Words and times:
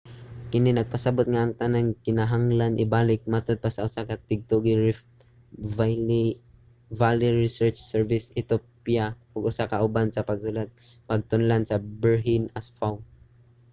kini 0.51 0.71
nagpasabot 0.73 1.27
nga 1.29 1.41
ang 1.43 1.55
tanan 1.61 1.87
kay 1.91 2.01
kinahanglan 2.05 2.81
ibalik, 2.85 3.21
matod 3.33 3.57
pa 3.63 3.69
sa 3.75 3.85
usa 3.87 4.07
ka 4.09 4.15
tigtuki 4.29 4.71
sa 4.75 4.81
riff 4.87 5.01
valley 7.01 7.31
research 7.43 7.79
service 7.93 8.25
sa 8.27 8.37
ethiopia 8.41 9.05
ug 9.33 9.47
usa 9.51 9.69
ka 9.71 9.77
kauban 9.81 10.07
sa 10.11 10.27
pagsulat 10.29 10.69
sa 10.73 11.07
pagtulon-an 11.09 11.63
berhane 12.01 12.47
asfaw 12.59 12.93